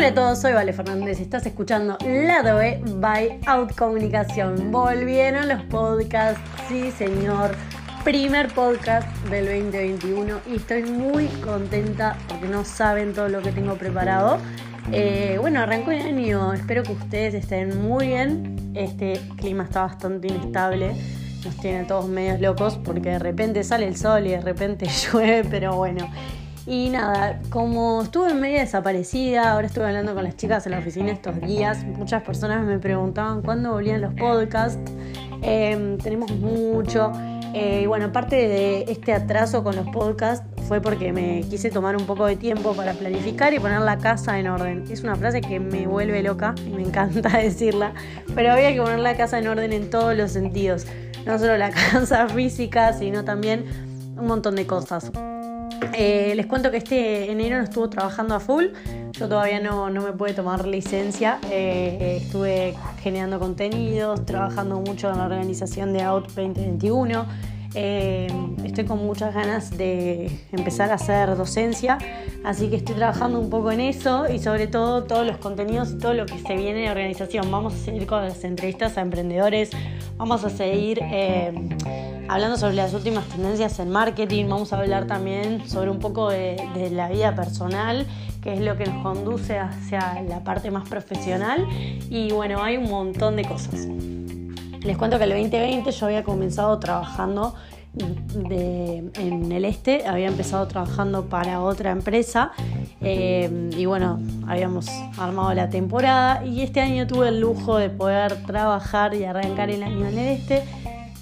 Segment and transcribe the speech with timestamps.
[0.00, 1.20] a todos, soy Vale Fernández.
[1.20, 4.72] Estás escuchando Lado E by Out Comunicación.
[4.72, 7.52] Volvieron los podcasts, sí señor.
[8.02, 13.76] Primer podcast del 2021 y estoy muy contenta porque no saben todo lo que tengo
[13.76, 14.38] preparado.
[14.90, 18.72] Eh, bueno, arrancó el año, espero que ustedes estén muy bien.
[18.74, 20.96] Este clima está bastante inestable,
[21.44, 25.44] nos tiene todos medios locos porque de repente sale el sol y de repente llueve,
[25.48, 26.10] pero bueno.
[26.66, 31.10] Y nada, como estuve media desaparecida, ahora estuve hablando con las chicas en la oficina
[31.10, 34.92] estos días, muchas personas me preguntaban cuándo volvían los podcasts.
[35.42, 37.10] Em, tenemos mucho.
[37.52, 42.06] Eh, bueno, aparte de este atraso con los podcasts, fue porque me quise tomar un
[42.06, 44.84] poco de tiempo para planificar y poner la casa en orden.
[44.88, 47.92] Es una frase que me vuelve loca y me encanta decirla,
[48.36, 50.86] pero había que poner la casa en orden en todos los sentidos.
[51.26, 53.64] No solo la casa física, sino también
[54.16, 55.10] un montón de cosas.
[55.94, 58.66] Eh, les cuento que este enero no estuvo trabajando a full.
[59.12, 61.38] Yo todavía no, me pude tomar licencia.
[61.50, 67.26] Eh, estuve generando contenidos, trabajando mucho en la organización de Out 2021.
[67.74, 68.26] Eh,
[68.64, 71.96] estoy con muchas ganas de empezar a hacer docencia,
[72.44, 75.98] así que estoy trabajando un poco en eso y sobre todo todos los contenidos y
[75.98, 77.50] todo lo que se viene en organización.
[77.50, 79.70] Vamos a seguir con las entrevistas a emprendedores,
[80.18, 81.00] vamos a seguir
[82.32, 86.56] hablando sobre las últimas tendencias en marketing, vamos a hablar también sobre un poco de,
[86.90, 88.06] la vida personal,
[88.42, 91.66] que es lo que nos conduce hacia la parte más profesional.
[92.08, 93.86] Y bueno, hay un montón de cosas.
[94.80, 97.54] Les cuento que el 2020 yo había comenzado trabajando
[97.98, 102.52] en el este, había empezado trabajando para otra empresa
[103.02, 104.88] eh, y bueno, habíamos
[105.18, 109.82] armado la temporada y este año tuve el lujo de poder trabajar y arrancar el
[109.82, 110.62] año en el este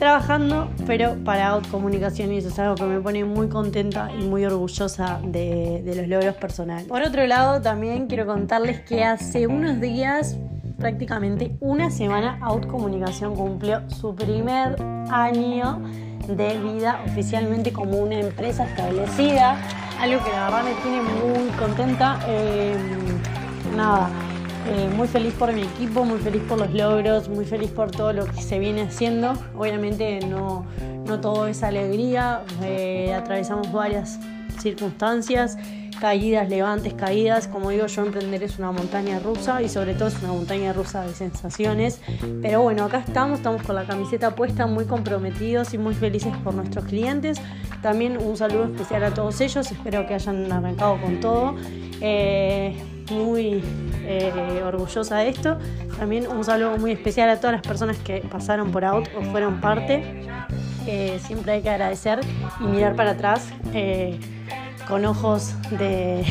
[0.00, 4.24] trabajando, pero para Out Comunicación y eso es algo que me pone muy contenta y
[4.24, 6.84] muy orgullosa de, los logros personales.
[6.84, 10.38] Por otro lado, también quiero contarles que hace unos días,
[10.78, 14.74] prácticamente una semana, Out Comunicación cumplió su primer
[15.10, 15.82] año
[16.26, 19.60] de vida oficialmente como una empresa establecida,
[20.00, 22.18] algo que la verdad me tiene muy contenta.
[22.26, 22.74] Eh,
[23.76, 24.08] nada
[24.66, 28.12] eh, muy feliz por mi equipo, muy feliz por los logros, muy feliz por todo
[28.12, 29.32] lo que se viene haciendo.
[29.56, 30.66] Obviamente no,
[31.20, 34.18] todo es alegría, eh, atravesamos varias
[34.60, 35.56] circunstancias,
[36.00, 37.48] caídas, levantes, caídas.
[37.48, 41.06] Como digo, yo emprender es una montaña rusa y sobre todo es una montaña rusa
[41.06, 42.00] de sensaciones.
[42.42, 46.54] Pero bueno, acá estamos, estamos con la camiseta puesta, muy comprometidos y muy felices por
[46.54, 47.40] nuestros clientes.
[47.82, 51.56] También un saludo especial a todos ellos, espero que hayan arrancado con todo.
[52.02, 52.76] Eh,
[53.10, 53.62] muy
[54.10, 55.58] eh, orgullosa de esto.
[55.98, 59.60] También un saludo muy especial a todas las personas que pasaron por Out o fueron
[59.60, 60.26] parte.
[60.86, 62.20] Eh, siempre hay que agradecer
[62.58, 64.18] y mirar para atrás eh,
[64.88, 66.24] con ojos de,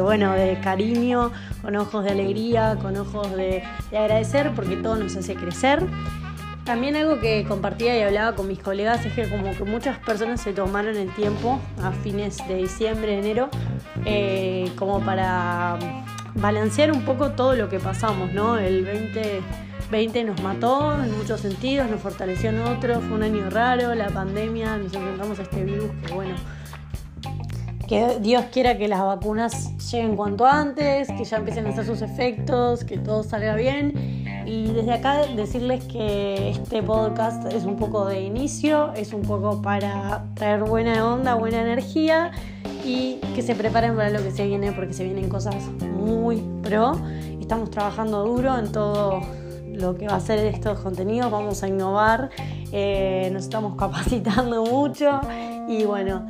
[0.00, 5.14] bueno, de cariño, con ojos de alegría, con ojos de, de agradecer porque todo nos
[5.16, 5.86] hace crecer.
[6.64, 10.40] También algo que compartía y hablaba con mis colegas es que como que muchas personas
[10.40, 13.50] se tomaron el tiempo a fines de diciembre, enero,
[14.76, 15.76] como para
[16.34, 18.58] balancear un poco todo lo que pasamos, ¿no?
[18.58, 23.94] El 2020 nos mató en muchos sentidos, nos fortaleció en otros, fue un año raro,
[23.94, 26.34] la pandemia, nos enfrentamos a este virus que bueno,
[27.86, 32.00] que Dios quiera que las vacunas lleguen cuanto antes, que ya empiecen a hacer sus
[32.00, 34.22] efectos, que todo salga bien.
[34.46, 39.62] Y desde acá decirles que este podcast es un poco de inicio, es un poco
[39.62, 42.32] para traer buena onda, buena energía
[42.84, 46.92] y que se preparen para lo que se viene porque se vienen cosas muy pro.
[47.40, 49.22] Estamos trabajando duro en todo
[49.72, 52.30] lo que va a ser estos contenidos, vamos a innovar,
[52.72, 55.20] eh, nos estamos capacitando mucho
[55.68, 56.26] y bueno,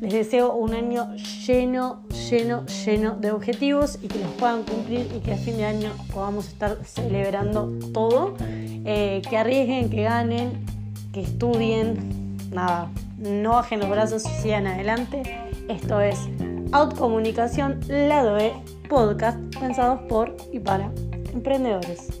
[0.00, 1.14] les deseo un año
[1.46, 5.64] lleno, lleno, lleno de objetivos y que los puedan cumplir y que a fin de
[5.64, 10.64] año podamos estar celebrando todo, eh, que arriesguen, que ganen,
[11.12, 15.47] que estudien, nada, no bajen los brazos y sigan adelante.
[15.68, 16.18] Esto es
[16.72, 18.54] Out Comunicación, lado E,
[18.88, 20.90] podcast pensados por y para
[21.34, 22.17] emprendedores.